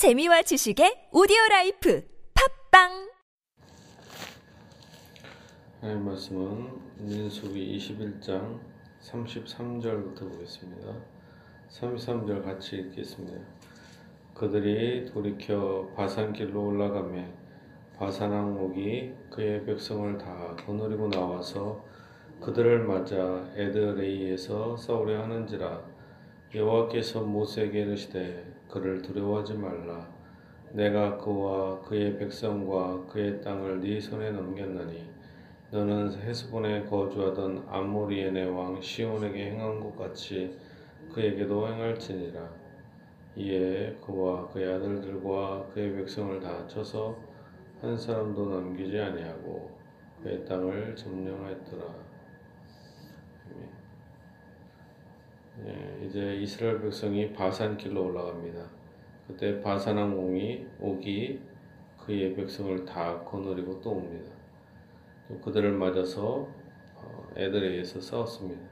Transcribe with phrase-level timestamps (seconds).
[0.00, 3.10] 재미와 지식의 오디오 라이프 팟빵
[5.82, 8.58] 하나님 말씀은 민수기 21장
[9.02, 10.94] 33절부터 보겠습니다.
[11.68, 13.44] 33절 같이 읽겠습니다.
[14.32, 17.30] 그들이 돌이켜 바산길로 올라가매
[17.98, 21.84] 바산왕 옥이 그의 백성을 다 거느리고 나와서
[22.40, 25.84] 그들을 맞아 에드레이에서 싸우려 하는지라
[26.54, 30.08] 여호와께서 모세에게 이르시되 그를 두려워하지 말라.
[30.72, 35.04] 내가 그와 그의 백성과 그의 땅을 네 손에 넘겼나니
[35.72, 40.56] 너는 헤스본에 거주하던 아모리엔의 왕 시온에게 행한 것 같이
[41.12, 42.48] 그에게도 행할지니라.
[43.36, 47.16] 이에 그와 그의 아들들과 그의 백성을 다 쳐서
[47.80, 49.70] 한 사람도 남기지 아니하고
[50.22, 52.09] 그의 땅을 점령하였더라
[55.66, 58.64] 예, 이제 이스라엘 백성이 바산길로 올라갑니다.
[59.26, 61.40] 그때 바산왕 옹이 옥이
[61.98, 64.30] 그의 백성을 다 거느리고 또 옵니다.
[65.44, 66.48] 그들을 맞아서
[66.96, 68.62] 어, 애들에게서 싸웠습니다.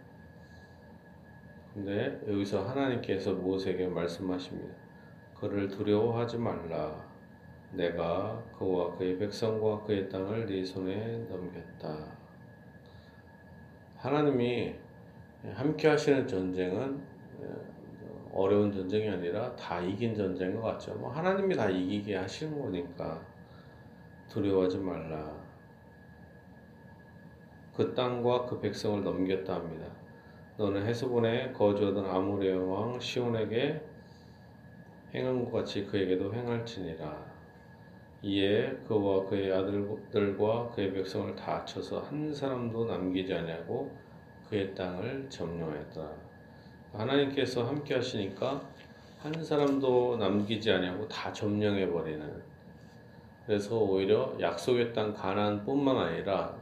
[1.75, 4.75] 근데 여기서 하나님께서 모세에게 말씀하십니다.
[5.39, 7.07] 그를 두려워하지 말라.
[7.73, 12.17] 내가 그와 그의 백성과 그의 땅을 네 손에 넘겼다.
[13.97, 14.75] 하나님이
[15.55, 17.01] 함께 하시는 전쟁은
[17.41, 20.95] 어, 어려운 전쟁이 아니라 다 이긴 전쟁인 것 같죠.
[20.95, 23.21] 뭐 하나님이 다 이기게 하시는 거니까
[24.29, 25.37] 두려워하지 말라.
[27.75, 29.87] 그 땅과 그 백성을 넘겼다 합니다.
[30.57, 33.81] 너는 헤스본에 거주하던 아모레 왕 시온에게
[35.15, 37.39] 행한 것 같이 그에게도 행할지니라.
[38.23, 43.97] 이에 그와 그의 아들들과 그의 백성을 다 쳐서 한 사람도 남기지 아니하고
[44.49, 46.11] 그의 땅을 점령했다.
[46.93, 48.63] 하나님께서 함께 하시니까
[49.19, 52.43] 한 사람도 남기지 아니하고 다 점령해 버리는.
[53.47, 56.57] 그래서 오히려 약속의 땅 가나안뿐만 아니라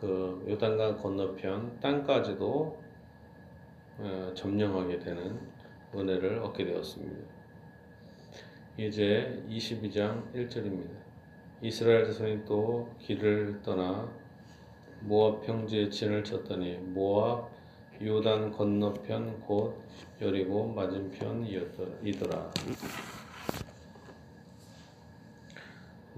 [0.00, 2.80] 그 요단강 건너편 땅까지도
[3.98, 5.38] 어, 점령하게 되는
[5.94, 7.22] 은혜를 얻게 되었습니다.
[8.78, 10.88] 이제 22장 1절입니다.
[11.60, 14.08] 이스라엘 자손이 또 길을 떠나
[15.00, 17.48] 모압 평지에 진을 쳤더니 모압
[18.02, 19.74] 요단 건너편 곧
[20.20, 22.50] 여리고 맞은편이더라.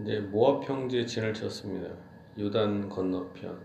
[0.01, 1.95] 이제 모압 평지에 진을 쳤습니다.
[2.39, 3.59] 요단 건너편.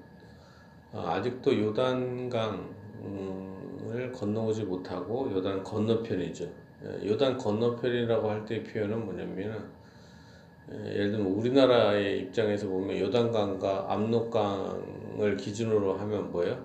[0.93, 2.31] 아, 아직도 요단강을
[4.13, 6.49] 건너오지 못하고 요단 건너편이죠.
[6.83, 9.77] 예, 요단 건너편이라고 할때 표현은 뭐냐면은
[10.71, 16.63] 예, 예를 들면 우리나라의 입장에서 보면 요단강과 압록강 을 기준으로 하면 뭐예요?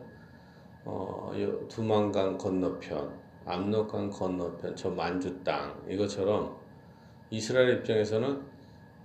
[0.85, 1.33] 어,
[1.69, 3.11] 두만강 건너편,
[3.47, 6.57] 압록강 건너편, 저 만주 땅 이것처럼
[7.31, 8.43] 이스라엘 입장에서는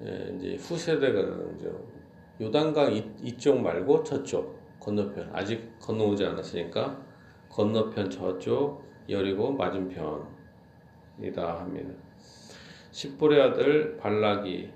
[0.03, 1.72] 예, 이제 후세대거든요.
[2.41, 7.02] 요단강 이, 이쪽 말고 저쪽 건너편 아직 건너오지 않았으니까
[7.50, 10.28] 건너편 저쪽 여리고 맞은편이다
[11.59, 11.94] 합니다.
[12.91, 14.69] 십볼의 아들 발락이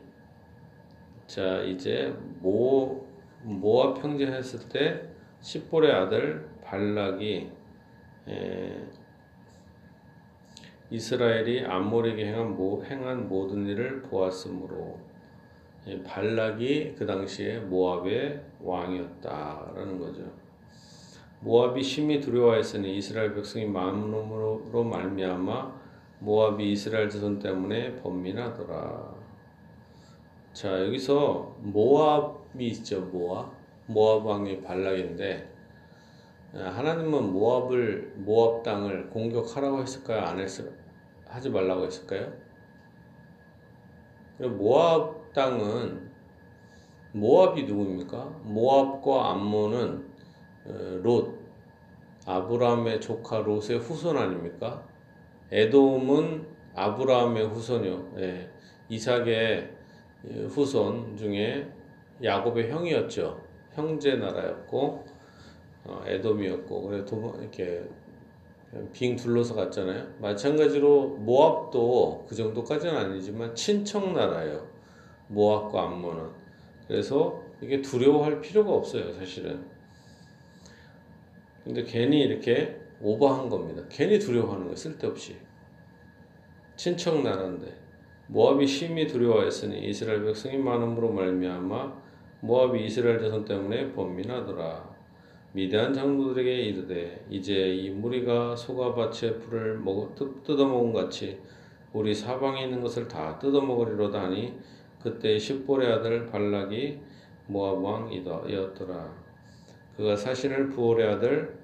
[1.28, 3.01] 자 이제 모
[3.44, 5.10] 모압 평지했을 때
[5.42, 7.50] 십볼의 아들 발락이
[8.28, 8.88] 에,
[10.90, 15.00] 이스라엘이 암몰에게 행한, 모, 행한 모든 일을 보았으므로
[15.88, 20.24] 예, 발락이 그 당시에 모압의 왕이었다라는 거죠.
[21.40, 25.82] 모압이 심히 두려워했으니 이스라엘 백성이 마음으로 말미암아
[26.20, 29.16] 모압이 이스라엘 자손 때문에 번민하더라.
[30.54, 33.52] 자, 여기서 모압이 있죠, 모압.
[33.88, 35.50] 모압 왕이 발락인데,
[36.54, 40.22] 하나님은 모압을, 모압 땅을 공격하라고 했을까요?
[40.22, 40.72] 안 했을,
[41.28, 42.32] 하지 말라고 했을까요?
[44.40, 46.12] 모압 땅은,
[47.14, 48.24] 모압이 누구입니까?
[48.44, 50.12] 모압과 암몬은
[50.64, 51.40] 어, 롯,
[52.26, 54.88] 아브라함의 조카 롯의 후손 아닙니까?
[55.52, 58.14] 에돔은 아브라함의 후손이요.
[58.20, 58.50] 예,
[58.90, 59.72] 이삭의
[60.50, 61.70] 후손 중에
[62.24, 63.42] 야곱의 형이었죠.
[63.74, 65.06] 형제 나라였고
[65.86, 67.84] 어, 에돔이었고 그래 도 이렇게
[68.94, 70.08] 빙 둘러서 갔잖아요.
[70.20, 74.68] 마찬가지로 모압도 그 정도까지는 아니지만 친척 나라예요.
[75.28, 76.30] 모압과 암몬은
[76.88, 79.66] 그래서 이게 두려워할 필요가 없어요, 사실은.
[81.64, 83.84] 근데 괜히 이렇게 오버한 겁니다.
[83.90, 85.38] 괜히 두려워하는 거예요, 쓸데없이.
[86.76, 87.82] 친척 나라인데.
[88.28, 92.02] 모압이 심히 두려워했으니 이스라엘 백성이 많음으로 말미암아
[92.42, 94.90] 모압이 이스라엘 자손 때문에 번민하더라.
[95.54, 99.82] 미대한 장로들에게 이르되 이제 이 무리가 소가밭의 풀을
[100.44, 101.40] 뜯어먹은 같이
[101.94, 104.54] 우리 사방에 있는 것을 다 뜯어먹으리로다 하니
[105.02, 107.00] 그때 십볼의 아들 발락이
[107.48, 109.14] 모압 왕이었더라.
[109.98, 111.60] 그가 사신을 부올의 아들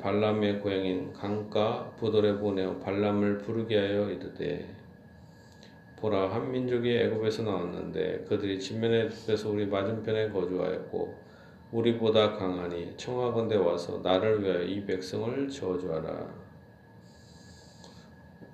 [0.00, 4.79] 발람의 고향인 강가 부돌에 보내어 발람을 부르게 하여 이르되
[6.00, 11.14] 보라 한 민족이 애굽에서 나왔는데 그들이 진면에 숲에서 우리 맞은편에 거주하였고
[11.72, 16.50] 우리보다 강하니 청하건대 와서 나를 위하여 이 백성을 저주하라.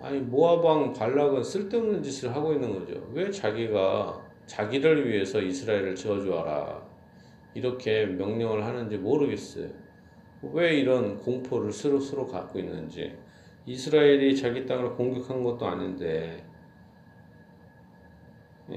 [0.01, 3.01] 아니 모아방 발락은 쓸데없는 짓을 하고 있는 거죠.
[3.13, 6.85] 왜 자기가 자기를 위해서 이스라엘을 저주하라
[7.55, 9.69] 이렇게 명령을 하는지 모르겠어요.
[10.53, 13.17] 왜 이런 공포를 스스로 갖고 있는지
[13.65, 16.46] 이스라엘이 자기 땅을 공격한 것도 아닌데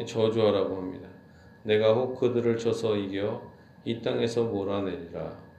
[0.06, 1.07] 저주하라고 합니다.
[1.63, 3.41] 내가 혹 그들을 쳐서 이겨
[3.86, 5.50] 이 땅에서 몰아내리라.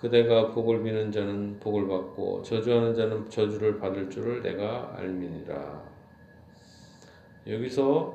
[0.00, 5.82] 그대가 복을 비는 자는 복을 받고 저주하는 자는 저주를 받을 줄을 내가 알미니라.
[7.46, 8.14] 여기서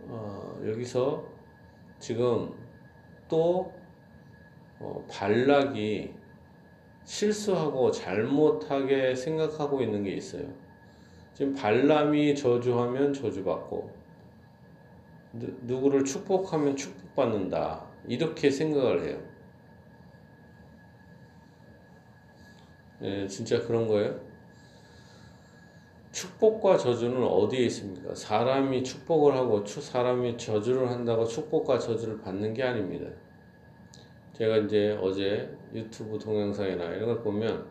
[0.00, 1.24] 어, 여기서
[1.98, 2.52] 지금
[3.28, 3.72] 또
[4.80, 6.14] 어, 발락이
[7.04, 10.46] 실수하고 잘못하게 생각하고 있는 게 있어요.
[11.32, 13.97] 지금 발람이 저주하면 저주받고
[15.32, 17.86] 누구를 축복하면 축복받는다.
[18.06, 19.22] 이렇게 생각을 해요.
[23.02, 24.18] 예, 진짜 그런 거예요?
[26.10, 28.14] 축복과 저주는 어디에 있습니까?
[28.14, 33.08] 사람이 축복을 하고 사람이 저주를 한다고 축복과 저주를 받는 게 아닙니다.
[34.32, 37.66] 제가 이제 어제 유튜브 동영상이나 이런 걸 보면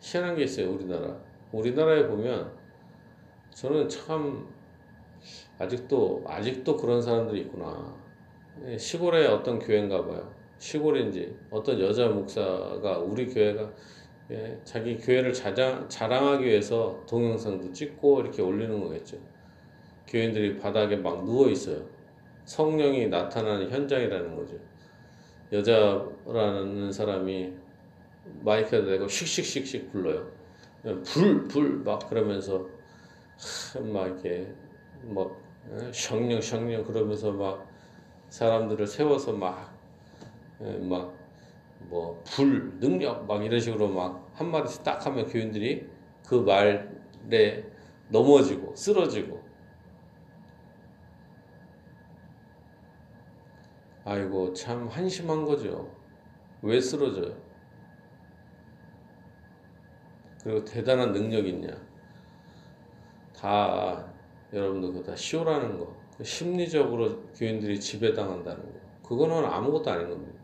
[0.00, 1.16] 희한한 게 있어요, 우리나라.
[1.52, 2.52] 우리나라에 보면
[3.50, 4.46] 저는 참
[5.58, 7.94] 아직도 아직도 그런 사람들이 있구나.
[8.66, 10.32] 예, 시골에 어떤 교회인가 봐요.
[10.58, 13.72] 시골인지 어떤 여자 목사가 우리 교회가
[14.32, 19.18] 예, 자기 교회를 자랑, 자랑하기 위해서 동영상도 찍고 이렇게 올리는 거겠죠.
[20.06, 21.84] 교인들이 바닥에 막 누워 있어요.
[22.44, 24.56] 성령이 나타나는 현장이라는 거죠.
[25.52, 27.52] 여자라는 사람이
[28.42, 30.30] 마이크에 대고 씩씩씩씩 불러요.
[31.04, 32.66] 불, 불, 막 그러면서
[33.92, 34.52] 막 이렇게
[35.02, 35.36] 막
[35.92, 37.66] 샹령 샹령 그러면서 막
[38.28, 41.18] 사람들을 세워서 막막
[41.88, 45.86] 뭐 불 능력 막 이런 식으로 막 한 마디씩 딱 하면 교인들이
[46.26, 47.62] 그 말에
[48.08, 49.38] 넘어지고 쓰러지고
[54.04, 55.94] 아이고 참 한심한 거죠.
[56.62, 57.36] 왜 쓰러져요?
[60.42, 61.68] 그리고 대단한 능력 있냐?
[63.36, 64.10] 다
[64.52, 65.96] 여러분들 그거 다 쇼라는 거.
[66.16, 68.80] 그 심리적으로 교인들이 지배당한다는 거.
[69.02, 70.40] 그거는 아무것도 아닌 겁니다.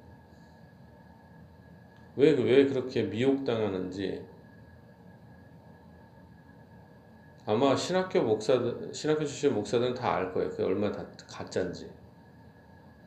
[2.16, 4.26] 왜, 왜 그렇게 미혹당하는지
[7.44, 10.50] 아마 신학교 목사들, 신학교 출신 목사들은 다 알 거예요.
[10.50, 11.90] 그게 얼마나 다 가짜인지.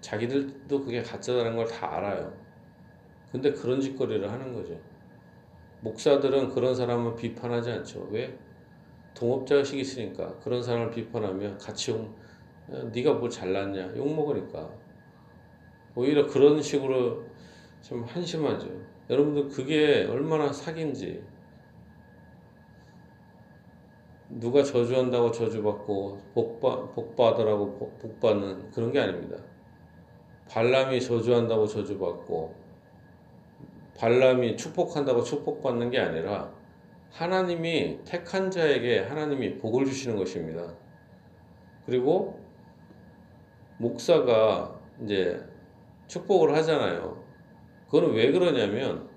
[0.01, 2.33] 자기들도 그게 가짜라는 걸 다 알아요.
[3.31, 4.79] 근데 그런 짓거리를 하는 거죠.
[5.81, 8.07] 목사들은 그런 사람은 비판하지 않죠.
[8.11, 8.37] 왜?
[9.19, 12.15] 동업자 의식이 있으니까 그런 사람을 비판하면 같이 욕,
[12.93, 14.69] 네가 뭘 잘났냐 욕 먹으니까
[15.93, 17.25] 오히려 그런 식으로
[17.81, 18.69] 좀 한심하죠.
[19.09, 21.21] 여러분들 그게 얼마나 사기인지
[24.29, 29.35] 누가 저주한다고 저주받고 복받, 복받으라고 복, 받는 그런 게 아닙니다.
[30.47, 32.55] 발람이 저주한다고 저주받고
[33.97, 36.58] 발람이 축복한다고 축복받는 게 아니라
[37.11, 40.73] 하나님이 택한 자에게 하나님이 복을 주시는 것입니다.
[41.85, 42.39] 그리고
[43.77, 45.43] 목사가 이제
[46.07, 47.23] 축복을 하잖아요.
[47.85, 49.07] 그거는 왜 그러냐면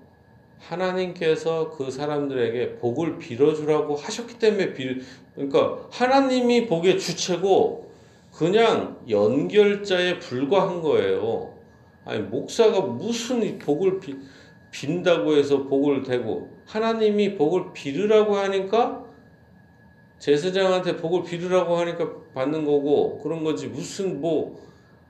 [0.59, 5.03] 하나님께서 그 사람들에게 복을 빌어주라고 하셨기 때문에 빌,
[5.35, 7.91] 그러니까 하나님이 복의 주체고
[8.33, 11.53] 그냥 연결자에 불과한 거예요.
[12.05, 14.19] 아니, 목사가 무슨 복을 빌,
[14.73, 19.05] 빈다고 해서 복을 대고 하나님이 복을 빌으라고 하니까
[20.17, 24.59] 제사장한테 복을 빌으라고 하니까 받는 거고 그런 거지 무슨 뭐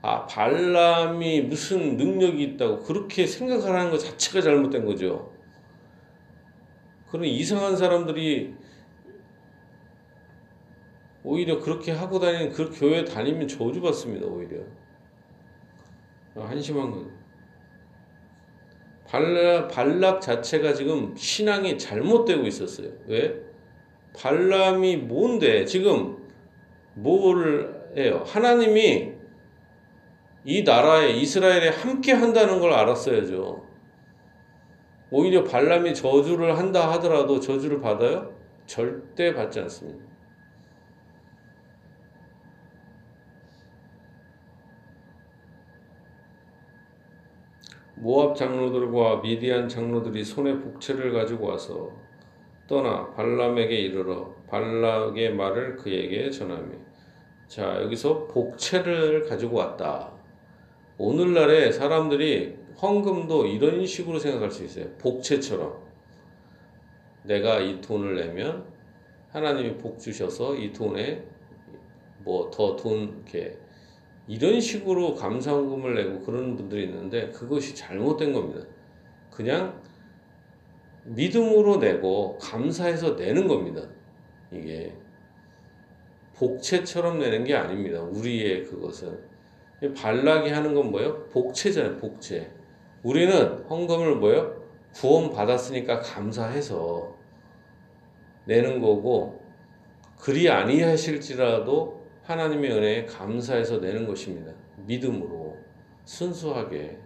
[0.02, 5.32] 아, 발람이 무슨 능력이 있다고 그렇게 생각하는 것 자체가 잘못된 거죠.
[7.10, 8.54] 그런 이상한 사람들이
[11.22, 14.60] 오히려 그렇게 하고 다니는 그 교회 다니면 저주받습니다, 오히려.
[16.34, 17.23] 한심한 거죠.
[19.06, 22.88] 발락, 발락 자체가 지금 신앙이 잘못되고 있었어요.
[23.06, 23.42] 왜?
[24.16, 25.64] 발람이 뭔데?
[25.64, 26.16] 지금
[26.94, 28.22] 뭘 해요?
[28.26, 29.12] 하나님이
[30.44, 33.64] 이 나라에 이스라엘에 함께 한다는 걸 알았어야죠.
[35.10, 38.34] 오히려 발람이 저주를 한다 하더라도 저주를 받아요?
[38.66, 40.13] 절대 받지 않습니다.
[47.96, 51.90] 모압 장로들과 미디안 장로들이 손에 복채를 가지고 와서
[52.66, 56.72] 떠나 발람에게 이르러 발락의 말을 그에게 전하며
[57.46, 60.12] 자 여기서 복채를 가지고 왔다.
[60.98, 64.90] 오늘날에 사람들이 헌금도 이런 식으로 생각할 수 있어요.
[64.98, 65.74] 복채처럼
[67.24, 68.64] 내가 이 돈을 내면
[69.30, 71.24] 하나님이 복 주셔서 이 돈에
[72.24, 73.58] 뭐 더 돈 이렇게
[74.26, 78.66] 이런 식으로 감사헌금을 내고 그런 분들이 있는데 그것이 잘못된 겁니다.
[79.30, 79.82] 그냥
[81.04, 83.82] 믿음으로 내고 감사해서 내는 겁니다.
[84.50, 84.94] 이게
[86.34, 88.02] 복채처럼 내는 게 아닙니다.
[88.02, 89.18] 우리의 그것은
[89.94, 91.26] 발락이 하는 건 뭐예요?
[91.28, 91.98] 복채잖아요.
[91.98, 92.50] 복채.
[93.02, 94.64] 우리는 헌금을 뭐예요?
[94.94, 97.14] 구원 받았으니까 감사해서
[98.46, 99.42] 내는 거고
[100.18, 104.52] 그리 아니하실지라도 하나님의 은혜에 감사해서 내는 것입니다.
[104.86, 105.58] 믿음으로
[106.04, 106.98] 순수하게.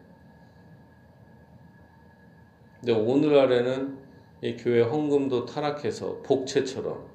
[2.80, 3.98] 근데 오늘날에는
[4.42, 7.08] 이 교회 헌금도 타락해서 복채처럼.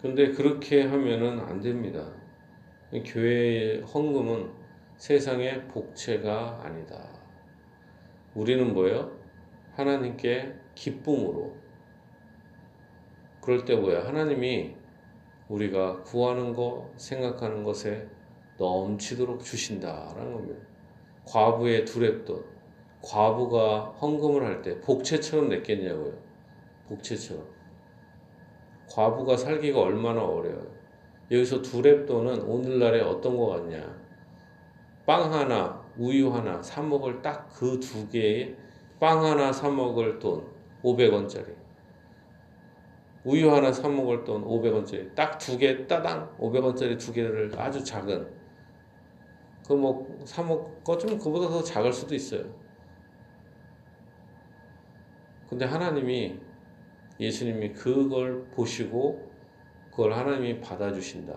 [0.00, 2.12] 근데 그렇게 하면은 안 됩니다.
[3.04, 4.50] 교회의 헌금은
[4.96, 7.08] 세상의 복채가 아니다.
[8.34, 9.18] 우리는 뭐예요?
[9.72, 11.56] 하나님께 기쁨으로.
[13.40, 14.06] 그럴 때 뭐야?
[14.06, 14.79] 하나님이
[15.50, 18.08] 우리가 구하는 거, 생각하는 것에
[18.58, 20.60] 넘치도록 주신다라는 겁니다.
[21.26, 22.44] 과부의 두랩돈,
[23.02, 26.12] 과부가 헌금을 할 때 복채처럼 냈겠냐고요.
[26.88, 27.44] 복채처럼.
[28.88, 30.66] 과부가 살기가 얼마나 어려워요.
[31.30, 34.00] 여기서 두랩돈은 오늘날에 어떤 거 같냐.
[35.06, 38.56] 빵 하나, 우유 하나 사 먹을 딱 그 두 개에
[39.00, 40.46] 빵 하나 사 먹을 돈
[40.82, 41.54] 500원짜리.
[43.24, 45.14] 우유 하나 사 먹을 돈 500원짜리.
[45.14, 48.26] 딱 두 개 따당 500원짜리 두 개를 아주 작은
[49.66, 52.44] 그 뭐 사 먹고 좀 그보다 더 작을 수도 있어요.
[55.48, 56.38] 근데 하나님이
[57.18, 59.30] 예수님이 그걸 보시고
[59.90, 61.34] 그걸 하나님이 받아주신다.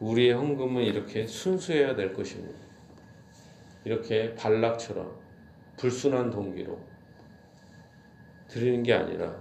[0.00, 2.58] 우리의 헌금은 이렇게 순수해야 될 것입니다.
[3.84, 5.14] 이렇게 발락처럼
[5.76, 6.78] 불순한 동기로
[8.56, 9.36] 드리는 게 아니라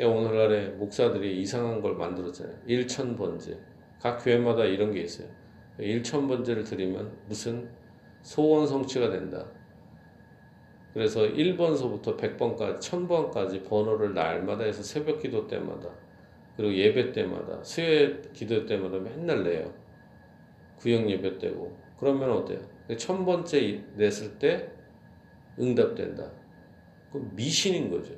[0.00, 2.56] 오늘날에 목사들이 이상한 걸 만들었잖아요.
[2.66, 3.58] 일천번제.
[4.00, 5.28] 각 교회마다 이런 게 있어요.
[5.78, 7.70] 일천번제를 드리면 무슨
[8.22, 9.46] 소원 성취가 된다.
[10.92, 15.88] 그래서 1번서부터 100번까지, 1000번까지 번호를 날마다 해서 새벽 기도 때마다,
[16.56, 19.72] 그리고 예배 때마다, 수요 기도 때마다 맨날 내요.
[20.76, 21.74] 구역 예배 때고.
[21.98, 22.60] 그러면 어때요?
[22.88, 24.70] 1000번째 냈을 때
[25.58, 26.41] 응답된다.
[27.12, 28.14] 그 미신인 거죠.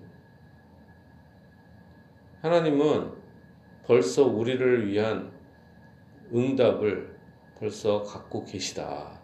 [2.42, 3.10] 하나님은
[3.86, 5.32] 벌써 우리를 위한
[6.32, 7.16] 응답을
[7.58, 9.20] 벌써 갖고 계시다.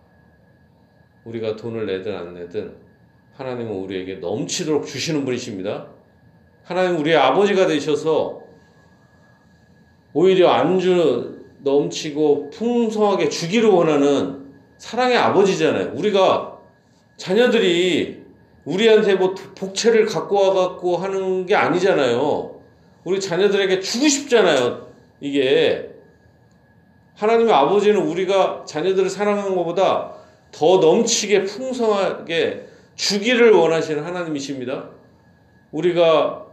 [1.25, 2.77] 우리가 돈을 내든 안 내든
[3.35, 5.89] 하나님은 우리에게 넘치도록 주시는 분이십니다.
[6.65, 8.41] 하나님 우리의 아버지가 되셔서
[10.13, 15.93] 오히려 안주 넘치고 풍성하게 주기를 원하는 사랑의 아버지잖아요.
[15.95, 16.59] 우리가
[17.17, 18.20] 자녀들이
[18.65, 22.61] 우리한테 뭐 복채를 갖고 와갖고 하는 게 아니잖아요.
[23.05, 24.89] 우리 자녀들에게 주고 싶잖아요.
[25.21, 25.89] 이게.
[27.15, 30.15] 하나님의 아버지는 우리가 자녀들을 사랑하는 것보다
[30.53, 34.91] 더 넘치게 풍성하게 주기를 원하시는 하나님이십니다.
[35.71, 36.47] 우리가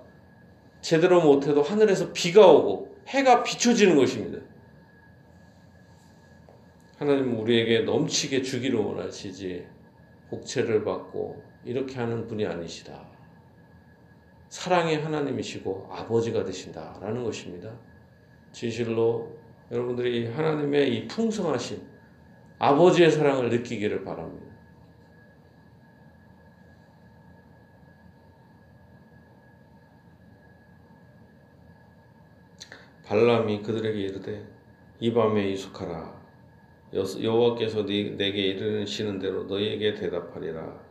[0.81, 4.39] 제대로 못해도 하늘에서 비가 오고 해가 비춰지는 것입니다.
[6.99, 9.65] 하나님은 우리에게 넘치게 주기를 원하시지
[10.29, 13.05] 복채를 받고 이렇게 하는 분이 아니시다.
[14.47, 17.69] 사랑의 하나님이시고 아버지가 되신다라는 것입니다.
[18.53, 19.37] 진실로
[19.69, 21.85] 여러분들이 하나님의 이 풍성하신
[22.57, 24.47] 아버지의 사랑을 느끼기를 바랍니다.
[33.03, 34.45] 발람이 그들에게 이르되
[34.99, 36.17] 이 밤에 이숙하라
[36.93, 40.86] 여호와께서 내게 이르시는 대로 너희에게 대답하리라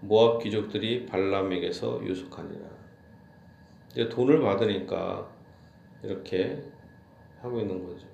[0.00, 2.60] 모압 귀족들이 발람에게서 유숙하니라.
[3.90, 5.28] 이제 돈을 받으니까
[6.02, 6.62] 이렇게
[7.40, 8.06] 하고 있는 거죠.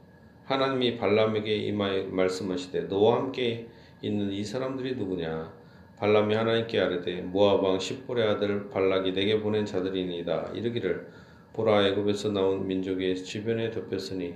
[0.45, 3.69] 하나님이 발람에게 이 말씀하시되 너와 함께
[4.03, 5.53] 있는 이 사람들이 누구냐?
[5.97, 10.51] 발람이 하나님께 아뢰되 모압 왕 십볼의 아들 발락이 내게 보낸 자들이니이다.
[10.55, 11.09] 이르기를
[11.53, 14.35] 보라 애굽에서 나온 민족이 주변에 덮였으니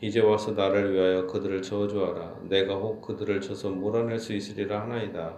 [0.00, 2.40] 이제 와서 나를 위하여 그들을 저주하라.
[2.48, 5.36] 내가 혹 그들을 쳐서 몰아낼 수 있으리라 하나이다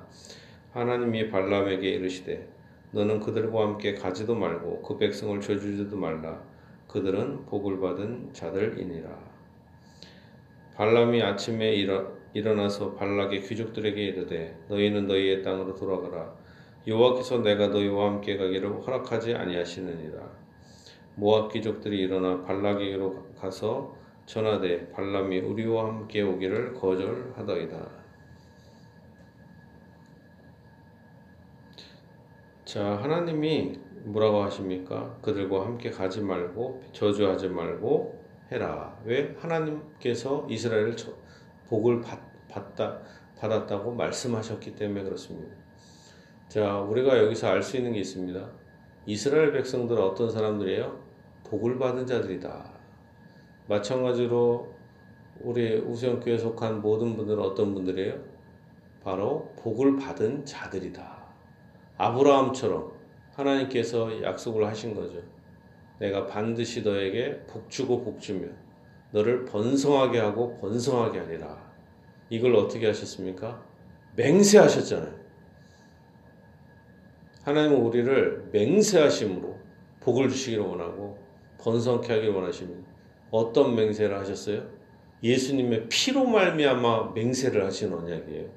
[0.73, 2.49] 하나님이 발람에게 이르시되
[2.93, 6.43] 너는 그들과 함께 가지도 말고 그 백성을 저주지도 말라.
[6.88, 9.09] 그들은 복을 받은 자들이니라.
[10.75, 16.35] 발람이 아침에 일어, 일어나서 발락의 귀족들에게 이르되 너희는 너희의 땅으로 돌아가라.
[16.87, 20.21] 여호와께서 내가 너희와 함께 가기를 허락하지 아니하시느니라.
[21.17, 28.01] 모압 귀족들이 일어나 발락에게로 가서 전하되 발람이 우리와 함께 오기를 거절하더이다
[32.73, 35.19] 자 하나님이 뭐라고 하십니까?
[35.21, 38.19] 그들과 함께 가지 말고 저주하지 말고
[38.50, 38.99] 해라.
[39.05, 41.12] 왜 하나님께서 이스라엘을 저-
[41.69, 42.99] 복을 받, 받다,
[43.38, 45.55] 받았다고 말씀하셨기 때문에 그렇습니다.
[46.49, 48.43] 자, 우리가 여기서 알 수 있는 게 있습니다.
[49.05, 50.99] 이스라엘 백성들은 어떤 사람들이에요?
[51.45, 52.73] 복을 받은 자들이다.
[53.69, 54.73] 마찬가지로
[55.43, 58.19] 우리 우수영교에 속한 모든 분들은 어떤 분들이에요?
[59.05, 61.22] 바로 복을 받은 자들이다.
[62.02, 62.92] 아브라함처럼
[63.35, 65.23] 하나님께서 약속을 하신 거죠.
[66.00, 68.49] 내가 반드시 너에게 복 주고 복 주며
[69.12, 71.73] 너를 번성하게 하고 번성하게 하리라.
[72.28, 73.62] 이걸 어떻게 하셨습니까?
[74.16, 75.23] 맹세하셨잖아요.
[77.44, 79.59] 하나님은 우리를 맹세하심으로
[80.00, 81.18] 복을 주시기를 원하고
[81.61, 82.90] 번성케 하기를 원하십니다.
[83.30, 84.66] 어떤 맹세를 하셨어요?
[85.23, 88.49] 예수님의 피로 말미암아 맹세를 하신 언약이에요.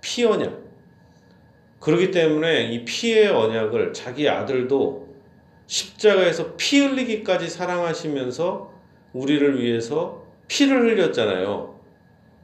[0.00, 0.59] 피 언약.
[1.80, 5.08] 그렇기 때문에 이 피의 언약을 자기 아들도
[5.66, 8.70] 십자가에서 피 흘리기까지 사랑하시면서
[9.12, 11.78] 우리를 위해서 피를 흘렸잖아요.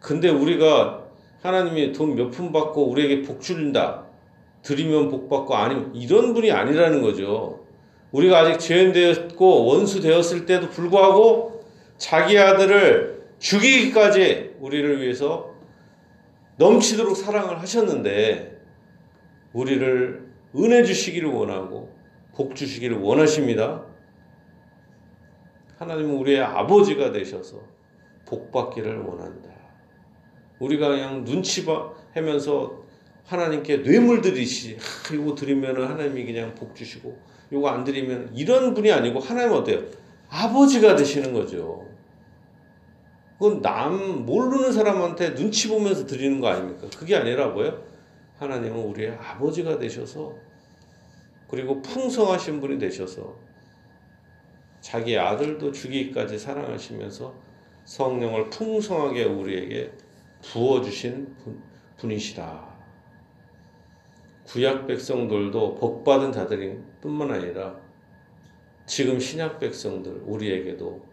[0.01, 1.05] 근데 우리가
[1.43, 4.05] 하나님이 돈 몇 푼 받고 우리에게 복 줄린다.
[4.63, 7.61] 드리면 복 받고 아니면 이런 분이 아니라는 거죠.
[8.13, 11.65] 우리가 아직 죄인 되었고 원수 되었을 때도 불구하고
[11.99, 15.51] 자기 아들을 죽이기까지 우리를 위해서
[16.57, 18.56] 넘치도록 사랑을 하셨는데
[19.57, 21.91] 우리를 은혜 주시기를 원하고
[22.35, 23.85] 복 주시기를 원하십니다.
[25.79, 27.63] 하나님은 우리의 아버지가 되셔서
[28.27, 29.49] 복 받기를 원한다.
[30.59, 32.85] 우리가 그냥 눈치 봐 하면서
[33.25, 37.19] 하나님께 뇌물 드리시, 아, 이거 드리면 하나님이 그냥 복 주시고,
[37.51, 39.83] 이거 안 드리면 이런 분이 아니고 하나님은 어때요?
[40.29, 41.87] 아버지가 되시는 거죠.
[43.39, 46.89] 그건 남 모르는 사람한테 눈치 보면서 드리는 거 아닙니까?
[46.97, 47.86] 그게 아니라 뭐예요?
[48.39, 50.35] 하나님은 우리의 아버지가 되셔서
[51.49, 53.37] 그리고 풍성하신 분이 되셔서
[54.81, 57.35] 자기 아들도 주기까지 사랑하시면서
[57.85, 59.93] 성령을 풍성하게 우리에게
[60.43, 61.63] 부어주신 분,
[61.97, 62.77] 분이시다.
[64.45, 67.77] 구약 백성들도 복받은 자들이 뿐만 아니라
[68.87, 71.05] 지금 신약 백성들 우리에게도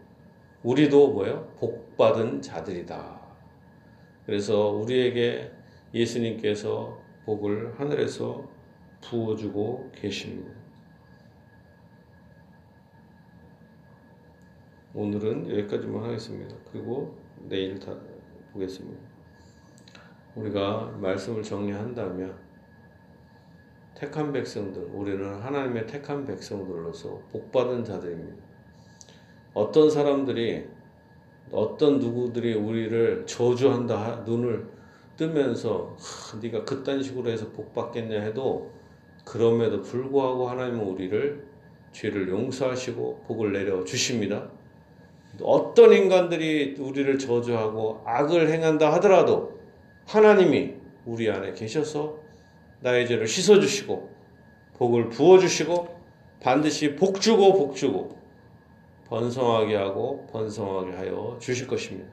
[0.62, 1.48] 우리도 뭐예요?
[1.58, 3.20] 복받은 자들이다.
[4.24, 5.50] 그래서 우리에게
[5.92, 8.48] 예수님께서 복을 하늘에서
[9.02, 10.50] 부어주고 계십니다.
[14.94, 16.54] 오늘은 여기까지만 하겠습니다.
[16.70, 17.16] 그리고
[17.48, 17.94] 내일 다
[18.52, 19.00] 보겠습니다.
[20.36, 22.36] 우리가 말씀을 정리한다면
[23.94, 28.42] 택한 백성들, 우리는 하나님의 택한 백성들로서 복받은 자들입니다.
[29.54, 30.68] 어떤 사람들이
[31.52, 34.73] 어떤 누구들이 우리를 저주한다 눈을
[35.16, 38.72] 뜨면서 하, 네가 그딴 식으로 해서 복 받겠냐 해도
[39.24, 41.46] 그럼에도 불구하고 하나님은 우리를
[41.92, 44.48] 죄를 용서하시고 복을 내려 주십니다.
[45.42, 49.58] 어떤 인간들이 우리를 저주하고 악을 행한다 하더라도
[50.06, 50.74] 하나님이
[51.06, 52.18] 우리 안에 계셔서
[52.80, 54.10] 나의 죄를 씻어 주시고
[54.74, 55.94] 복을 부어 주시고
[56.40, 58.18] 반드시 복 주고 복 주고
[59.06, 62.08] 번성하게 하고 번성하게 하여 주실 것입니다.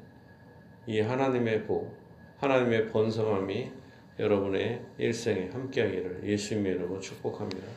[0.87, 1.95] 이 하나님의 복,
[2.41, 3.71] 하나님의 번성함이
[4.19, 7.67] 여러분의 일생에 함께하기를 예수님의 이름으로 축복합니다.